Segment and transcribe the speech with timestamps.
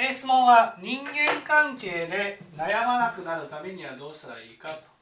[0.00, 4.98] え質問は人間関係で悩まなくなるためにはどうしたらいいかと。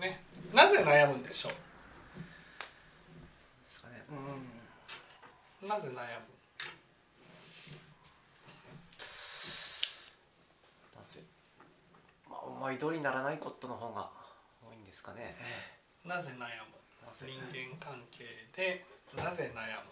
[0.00, 0.20] ね、
[0.52, 1.54] なぜ悩むんでしょで
[3.68, 4.20] すかねうんう
[5.66, 6.02] なぜ悩む？
[10.94, 11.20] なぜ
[12.28, 14.10] まあ思い通りにならないことの方が
[14.62, 15.34] 多いんですかね。
[16.04, 16.74] なぜ悩む？
[17.20, 18.84] 人間関係で
[19.16, 19.82] なぜ悩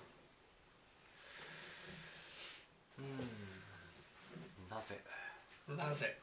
[2.98, 4.68] うん。
[4.68, 5.00] なぜ？
[5.66, 6.18] むなぜ？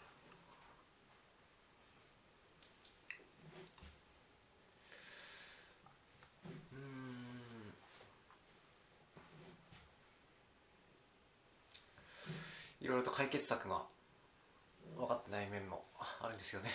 [12.89, 13.83] ろいろと解決策が
[14.97, 15.85] 分かってない面も
[16.21, 16.69] あるんですよね。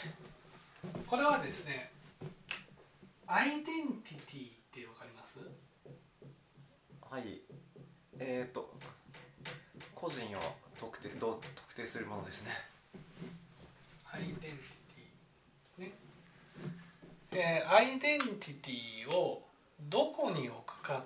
[1.07, 1.91] これはですね
[3.27, 5.41] アイデンティティってわかります？
[7.11, 7.41] はい。
[8.19, 8.75] えっ、ー、と
[9.95, 10.41] 個人を
[10.79, 12.51] 特定どう特定するものですね。
[14.13, 15.93] アイデンティティね。
[17.31, 19.43] でアイデンティティを
[19.81, 21.05] どこに置くか。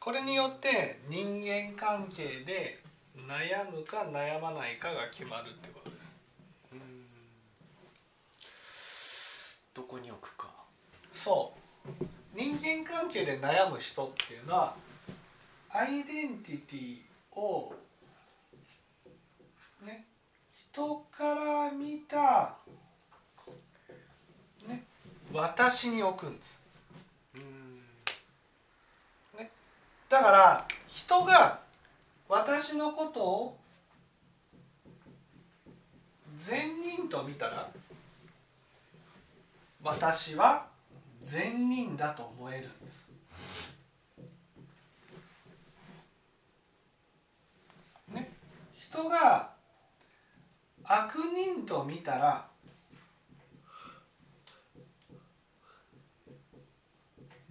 [0.00, 2.82] これによって人間関係で
[3.26, 6.18] 悩むか悩まないかが決まるってことです。
[9.74, 10.48] どこに置くか。
[11.12, 12.04] そう。
[12.34, 14.74] 人間関係で悩む人っていうのは
[15.70, 16.98] アイデンティティ
[17.38, 17.74] を
[19.84, 20.04] ね
[20.72, 22.56] 人から見た、
[24.66, 24.84] ね、
[25.32, 26.60] 私に置くんです。
[27.34, 27.82] うん。
[30.08, 31.60] だから人が
[32.28, 33.58] 私のことを
[36.38, 37.70] 善人と見たら
[39.82, 40.66] 私は
[41.22, 43.08] 善人だと思えるんです。
[48.12, 48.30] ね、
[48.74, 49.50] 人が
[50.84, 52.46] 悪人と見たら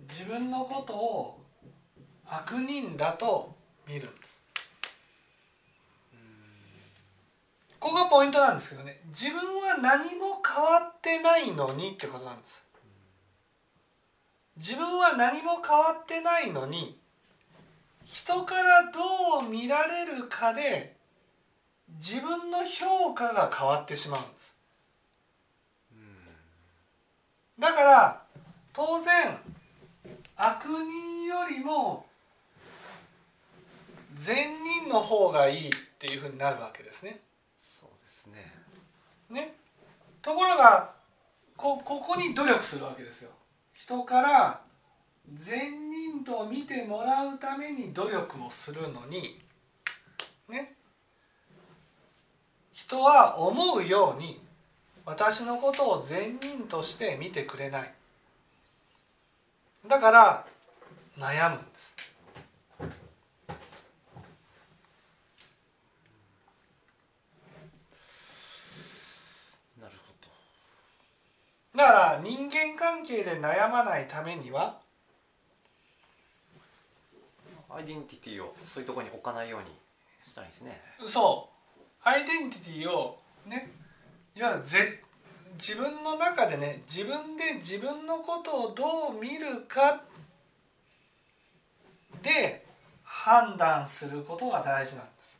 [0.09, 1.45] 自分のことを
[2.25, 3.55] 悪人だと
[3.87, 4.46] 見るんです。
[7.79, 12.65] ここがポイントなんですけどね自分は何も変わってないのにってことなんです。
[14.57, 16.97] 自分は何も変わってないのに
[18.05, 20.95] 人からどう見られるかで
[21.99, 24.55] 自分の評価が変わってしまうんです。
[27.59, 28.23] だから
[28.73, 29.37] 当然
[30.35, 32.05] 悪人よりも
[34.15, 37.19] 善人の方がいいっていうふうになるわけですね。
[38.33, 38.53] ね。
[39.29, 39.55] ね。
[40.21, 40.91] ところが
[41.55, 43.31] こここに努力するわけですよ。
[43.73, 44.61] 人から
[45.33, 49.39] 善人と見てもらうために努力をするのに
[50.49, 50.73] ね。
[52.71, 54.39] 人は思うように
[55.05, 57.93] 私のことを善人として見てくれない。
[59.87, 60.45] だから
[61.17, 61.95] 悩むんです
[69.79, 74.79] なるほだから人間関係で悩まないためには？
[77.69, 79.67] どアイデンティティをそういうところに置かないように
[80.27, 80.81] したらいいですね。
[81.07, 81.77] そう。
[82.03, 83.71] アイデンティティをね
[84.35, 85.01] いわゆるぜ
[85.53, 90.03] 自分の中でね自分で自分のことをどう見るか
[92.21, 92.65] で
[93.03, 95.39] 判断することが大事なんです。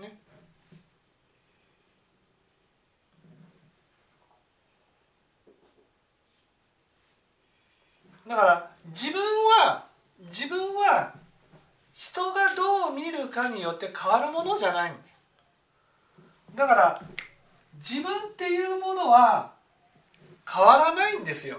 [0.00, 0.18] ね。
[8.30, 9.86] だから自分は
[10.20, 11.12] 自分は
[11.92, 15.16] 人がどう見るかによって変わるものじゃないんです。
[16.54, 17.02] だから
[17.74, 19.50] 自分っていうものは
[20.48, 21.58] 変わらないんですよ。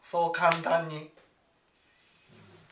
[0.00, 1.10] そう簡単に。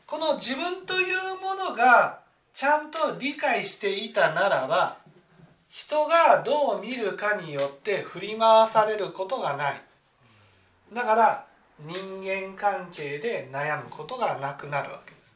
[0.07, 2.21] この自分というものが
[2.55, 4.97] ちゃんと理解していたならば
[5.69, 9.81] 人がどう見るかによって振り回されることがない。
[10.91, 11.50] だから
[11.85, 15.35] 人間関係で悩むことがなくなるわけです。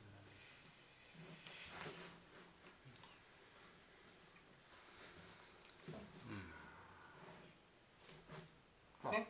[9.03, 9.27] まあ、ね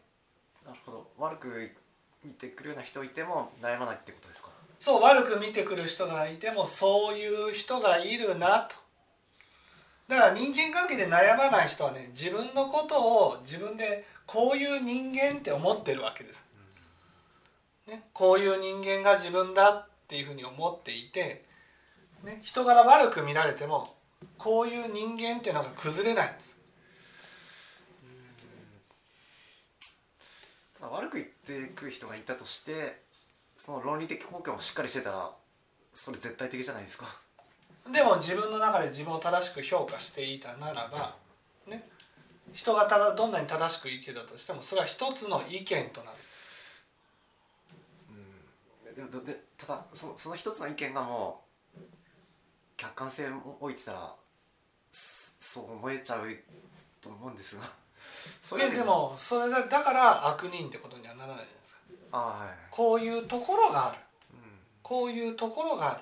[1.40, 1.72] く
[2.24, 4.50] 見てくるような人いても悩まないってことですか？
[4.80, 8.76] そう悪く見てくる人がいてもそういう人がいるなと。
[10.08, 16.46] だから人間関係で悩まない人はね自分のことを自分でこういう人間って思ってるわけです、
[17.88, 21.46] ね、こういう人間が自分だっていうふうに思っていて、
[22.24, 23.96] ね、人柄悪く見られても
[24.38, 26.56] こういう人間っていうのが崩れないんです。
[30.82, 33.02] 悪く言ってくる人がいたとして
[33.58, 35.32] その論理的根拠もしっかりしてたら
[35.94, 37.06] それ絶対的じゃないですか。
[37.92, 41.16] でも自分の中で自分を正しく評価していたならば、
[41.68, 41.88] ね、
[42.54, 46.18] 人がただどんなに正しく生きたとしてもそれは一つの意見となる。
[46.18, 46.24] で
[49.02, 51.42] もでただそのその一つの意見がも
[51.78, 51.80] う
[52.78, 54.14] 客観性を置いてたら
[54.92, 56.28] そそう思えちゃう
[57.02, 57.64] と思うんですが。
[58.42, 61.82] そででもそれだだから悪人ってことにはならないじゃないですか？
[62.12, 63.98] あはいこういうところがある。
[64.34, 64.40] うん
[64.84, 66.02] こういうところがある。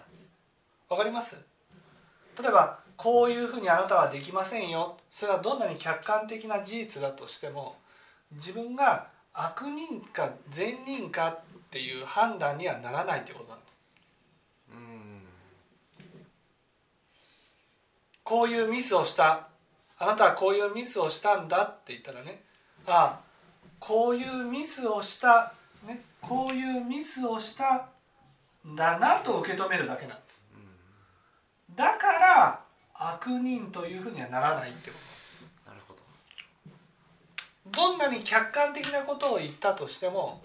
[0.90, 1.38] わかります？
[2.42, 4.98] 例えばこういうふうにあなたはできませんよ。
[5.10, 7.76] それはどんなに客観的な事実だとしても
[8.34, 11.40] 自分が悪人か善人かっ
[11.74, 13.80] ていう判断にはならないってことなんです。
[14.72, 15.24] うん。
[18.24, 19.48] こういうミスをした。
[19.98, 22.44] あなたはこういうミスをしたんだって言ったらね。
[22.86, 23.20] ああ
[23.80, 25.52] こういうミスをした、
[25.88, 27.88] ね、こういうミスをした
[28.68, 30.46] んだなと受け止めるだけなんです。
[31.76, 32.62] だから
[32.94, 34.96] 悪人というふうにはならないってこ
[35.66, 36.00] なるほど。
[37.72, 40.44] とどんなに客観的なことを言ったとしても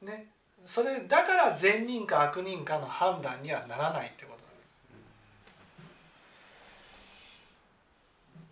[0.00, 0.33] ね
[0.64, 4.80] それだから善人か悪人かの判断にはならないってことなんです。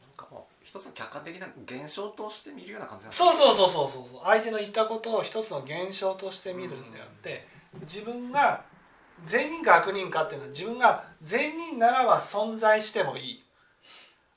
[0.06, 4.25] なんかもう一つの客観的な現象として見るような感じなんですそうそうそうそうそうそう。
[4.25, 7.47] 相手の言ったことを一つの現象として見るんであって
[7.82, 8.64] 自分が
[9.26, 13.43] 善人か悪人かっていうのは自分が善人ならば存在してもいい。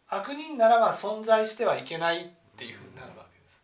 [0.08, 3.62] 悪人ならば存在してはいけないっていうふうになるわけです。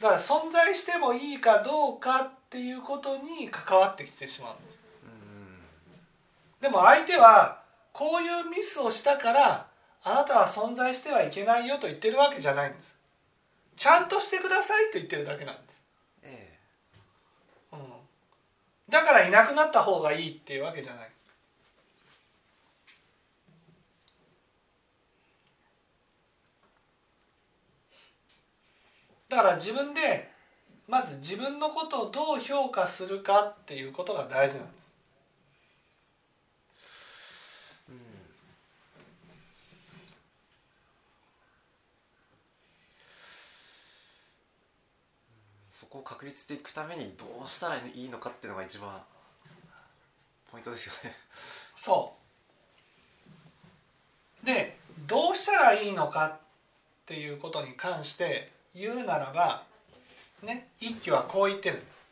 [0.00, 4.78] だから存在してもいいかどうかっていうことに関わってきてしまうんです。
[5.02, 6.60] うん。
[6.60, 7.62] でも相手は
[7.94, 9.66] こういうミスをしたから
[10.04, 12.98] あなたは存在してはいけないよと言ってるわけじゃないんです。
[13.74, 15.82] ちゃんとしてくださいと言ってるだけなんです。
[16.24, 16.58] え
[17.72, 17.78] うん。
[18.90, 21.10] だからいなくなった方がいいっていうわけじゃない。
[29.30, 30.31] だから自分で
[30.88, 34.92] まず自分のことをどう評価するかっていうことが大事なんです。
[37.90, 37.98] えうん。
[45.70, 49.00] そこを確立していくためにどうしたらいいのかっていうのが一番
[50.50, 51.16] ポイントですよね。
[51.74, 52.14] そ
[54.42, 54.46] う。
[54.46, 54.76] で
[55.06, 56.38] どうしたらいいのかっ
[57.06, 59.64] ていうことに関して言うならば
[60.42, 62.02] ね一挙はこう言ってるんです。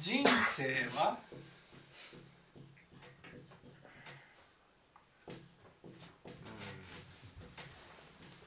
[0.00, 0.24] 人
[0.54, 1.18] 生は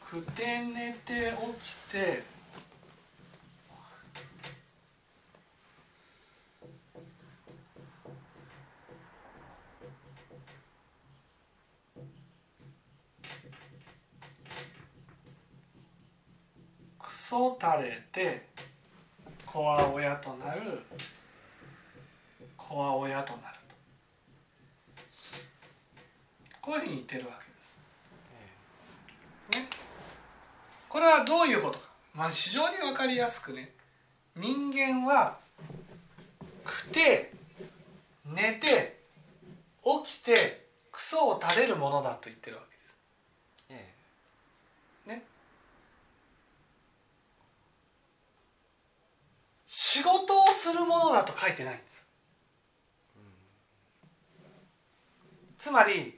[0.09, 2.23] くて寝て起きて
[17.59, 18.47] クソ垂れて
[19.45, 20.61] 子は親となる
[22.55, 23.75] 子は親となると。
[26.61, 27.77] こういうふうに言ってるわけです。
[29.61, 29.69] ね、
[30.87, 33.73] これはどういうことか、まあ、非常に分かりやすくね。
[34.35, 35.37] 人間は
[36.65, 37.33] 食て
[38.25, 39.01] 寝て
[40.05, 42.97] 起きてクソを垂れるものだと言ってるわけです。
[43.69, 43.93] え
[45.07, 45.23] ね
[49.99, 52.07] 仕事をするものだと書いてないんです。
[55.57, 56.17] つまり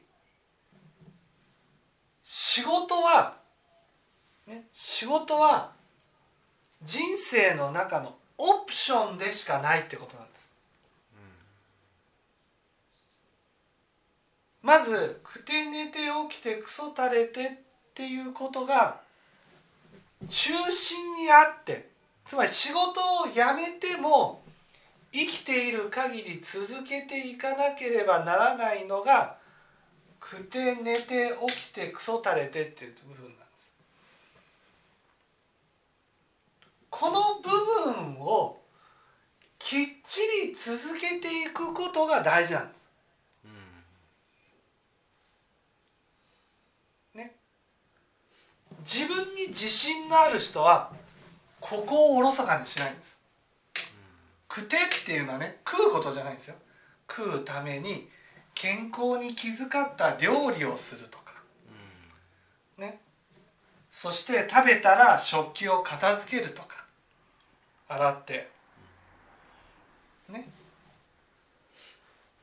[2.24, 3.38] 仕事は、
[4.46, 5.72] ね、仕事は
[6.84, 10.48] 人生の中のオプションでしかないってことなんです。
[14.62, 17.52] まずくて寝て起きてクソ垂れてっ
[17.96, 19.02] ていうことが
[20.30, 21.91] 中心にあって
[22.32, 24.42] つまり仕事を辞めても
[25.12, 29.36] 生きている限り続けていかなければならないのが
[30.18, 33.74] くて寝て起きてクソ垂れてっていう部分なんです。
[36.90, 37.50] ここの部
[38.16, 38.62] 分を
[39.60, 42.86] きっちり続けていくことが大事なんです。
[47.14, 47.36] ね、
[48.86, 51.01] 自分に自信のある人は
[51.62, 53.18] ここをおろそかにしないんです。
[54.54, 56.56] 食てっていうのはね食うことじゃないんですよ。
[57.10, 58.10] 食うために
[58.54, 61.34] 健康に気遣った料理をするとか、
[62.78, 63.00] ね、
[63.90, 66.82] そして食べたら食器を片付けるとか。
[67.88, 68.50] 洗って。
[70.30, 70.48] ね。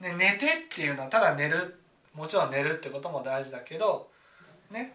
[0.01, 1.79] ね寝てっていうのはただ寝る。
[2.15, 4.09] もちろん寝るってことも大事だけど。
[4.71, 4.95] ね。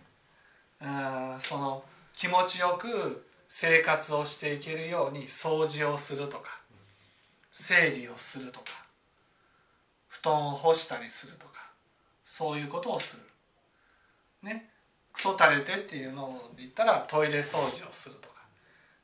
[0.81, 1.83] うんその
[2.15, 3.25] 気持ちよく
[3.55, 6.59] 生活をしていけるように掃除をするとか
[7.51, 8.65] 整理をするとか
[10.07, 11.69] 布団を干したりするとか
[12.25, 13.21] そういうことをする。
[14.41, 14.71] ね。
[15.13, 18.33] クソ垂れてっていうので言ったらトイレ掃除をするとか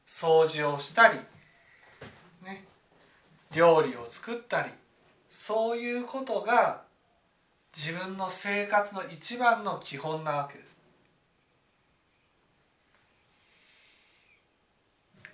[0.08, 1.20] 掃除をしたり
[2.44, 2.66] ね。
[3.54, 4.72] 料理を作ったり
[5.30, 6.82] そういうことが
[7.78, 10.79] 自分の生活の一番の基本なわけです。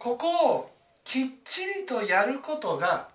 [0.05, 0.71] ここを
[1.03, 3.07] きっちりとやることが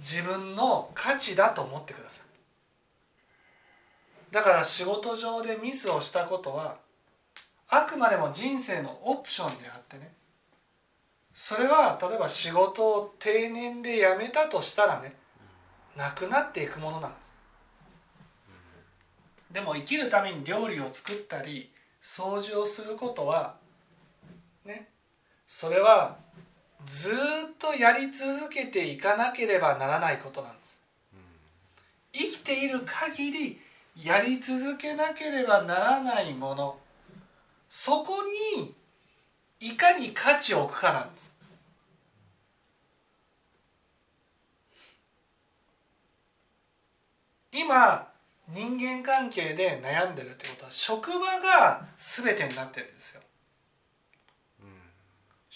[0.00, 2.26] 自分の価値だと思ってください。
[4.30, 6.76] だから仕事上でミスをしたことは
[7.70, 10.12] あくまでも人生のオプションであってね。
[11.32, 15.14] それは例えば仕事を定年で辞めたとしたらね
[15.96, 17.34] なくなっていくものなんです。
[19.50, 21.70] でも生きるために料理を作ったり
[22.02, 23.54] 掃除をすることは
[24.66, 24.90] ね
[25.46, 26.16] それは
[26.86, 27.14] ずっ
[27.58, 30.82] とやり続けていかなければならないことなんです。
[32.12, 33.60] 生きている限り
[34.02, 36.78] やり続けなければならないもの。
[37.70, 38.22] そこ
[38.58, 38.74] に
[39.60, 41.34] いかに価値を置くかなんです。
[47.52, 48.06] 今
[48.48, 53.22] 人間関係で悩んでるってことは職場が全てになってるんですよ。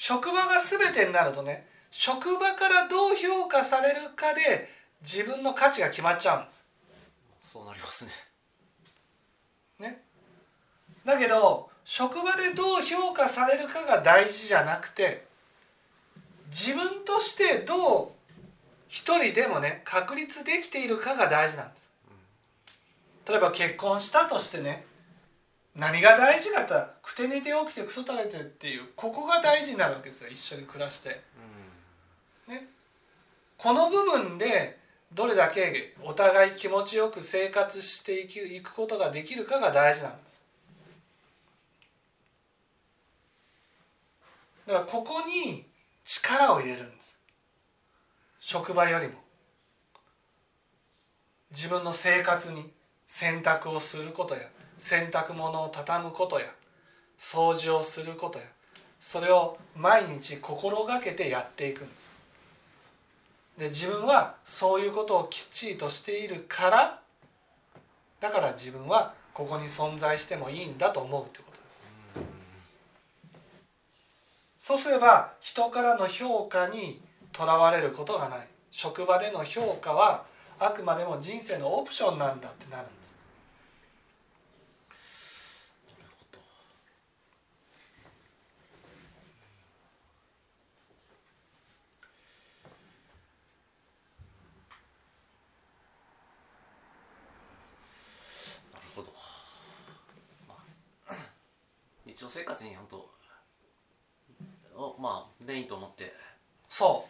[0.03, 4.67] 職場が全てになるとね職場からどう評価されるかで
[5.03, 6.67] 自分の価値が決まっちゃうんです。
[7.43, 8.11] そうなりますね。
[9.79, 10.03] ね。
[11.05, 15.27] だけど職場でどう評価されるかが大事じゃなくて
[16.47, 18.09] 自分としてどう
[18.89, 21.91] 一人でもね確立できているかが大事なんです。
[23.29, 24.83] 例えば結婚したとしてね
[25.77, 31.21] 何が大事かってくて寝て起きてクソ垂れてっていうここが大事になるわけですよ一緒に暮らして。
[32.49, 32.67] ね、
[33.57, 34.79] この部分で
[35.13, 40.43] どれだけお互い気持ちよく生活していくことができるかが大事なんです。
[44.67, 45.67] だからここに
[46.05, 47.19] 力を入れるんです。
[48.39, 49.15] 職場よりも。
[51.51, 52.73] 自分の生活に
[53.07, 54.43] 洗濯をすることや
[54.81, 56.47] 洗濯物を畳むことや
[57.19, 58.45] 掃除をすることや
[58.99, 62.11] それを毎日心がけてやっていくんです。
[63.59, 66.99] で自分はそういうことをきっちりとしているから
[68.21, 71.81] だから自分はここに存在してもいいんだと思うってことです。
[74.61, 77.01] そうすれば人からの評価に
[77.33, 78.49] とらわれることがない。
[78.71, 80.25] 職場での評価は
[80.59, 82.85] あくまでも人生のオプションなんだってなる。
[82.85, 83.00] んです
[102.21, 102.97] 日常生活に本当
[104.79, 106.13] をまあメインと思って。
[106.69, 107.07] そ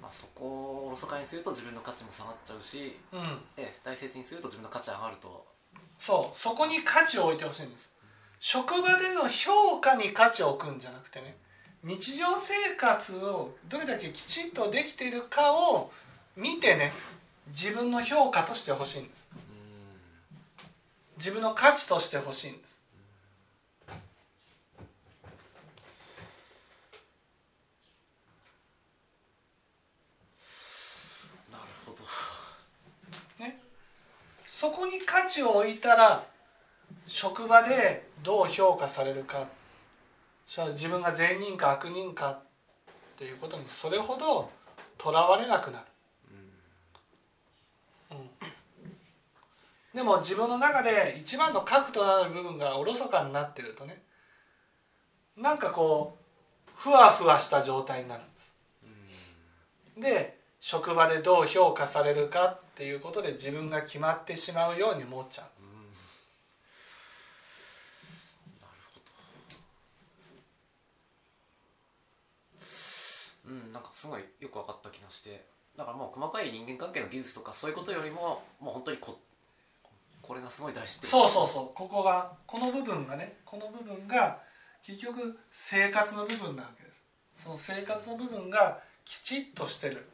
[0.00, 3.22] まあ、そこをおろそかにすると自分の価値も下がっちゃうし、ううん。
[3.58, 5.46] ええ大切にすると自分の価値上がると。
[5.98, 6.36] そう。
[6.36, 7.92] そこに価値を置いてほしいんです。
[8.40, 11.36] 職場での評価に価値を置くんじゃなくてね
[11.82, 15.92] 日常生活をどれだけきちんとできているかを
[16.36, 16.90] 見てね
[17.48, 19.28] 自分の評価としてほしいんです。
[21.18, 22.80] 自分の価値としてほしいんです
[31.52, 32.04] なるほど
[34.64, 36.24] そこに価値を置いたら
[37.06, 39.46] 職場でどう評価されるか。
[40.72, 42.38] 自分が善人か悪人かっ
[43.18, 44.50] ていうことにそれほど
[44.96, 45.84] とらわれなくなる、
[48.12, 48.30] うん、
[49.94, 54.02] でも自分の中で一番の核となる部分がおろそかになってるとね
[55.36, 56.16] なんかこ
[56.68, 58.54] うふわふわした状態になるんです。
[59.96, 60.02] うん。
[60.02, 65.60] で職場でどう評価されるかっていうことで自分が決まってしまうように思っちゃうんで
[65.96, 66.26] す。
[73.46, 73.52] うん。
[73.52, 75.44] うんなんかすごいよく分かった気がして。
[75.76, 79.20] だからもう細かい人間関係の技術とかそういうことよりももう本当にこ
[80.20, 81.06] これがすごい大事って。
[81.06, 81.70] そうそうそう。
[81.74, 84.40] ここがこの部分がねこの部分が
[84.82, 87.04] 結局生活の部分なわけです。
[87.36, 90.08] その生活の部分がきちっとしてる、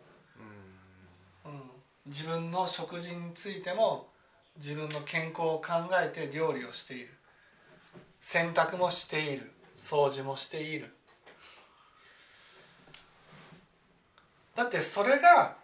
[2.11, 4.09] 自分の食事についても
[4.57, 7.09] 自分の健康を考えて料理をしている。
[8.21, 9.53] 洗濯もしている。
[9.77, 10.93] 掃除もしている。
[14.57, 15.57] だってそれが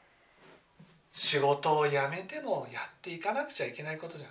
[1.10, 4.30] 仕事を辞めてもやっていかなくちゃいけないことじゃん。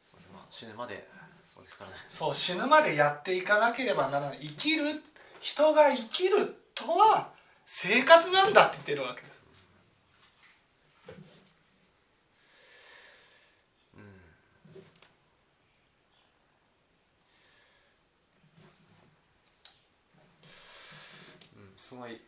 [0.00, 0.32] そうですね。
[0.34, 1.06] まあ死ぬまで
[1.44, 1.96] そうですからね。
[2.08, 4.38] そう死ぬまでやっていかなければならない。
[4.40, 5.02] 生きる
[5.38, 7.28] 人が生きるとは
[7.66, 9.40] 生活なんだって言ってるわけです
[21.96, 22.20] ごい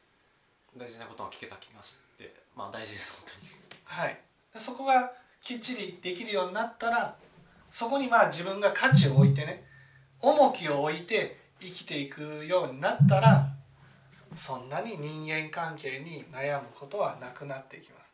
[0.76, 3.52] 大事なことが聞けた気がしてまあ大事です本当に。
[3.84, 4.18] はい。
[4.56, 7.14] そこがきっちりできるようになったら
[7.70, 9.64] そこにまあ自分が価値を置いてね
[10.20, 13.48] 重きを置いて生きていくようになったら
[14.36, 18.12] そんなに人間関係に悩むことはなくなっていきます。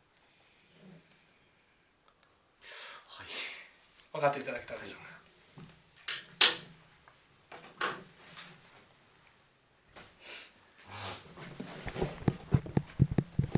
[3.07, 3.27] はい。
[4.13, 5.14] 分かっていただけたでしょうか？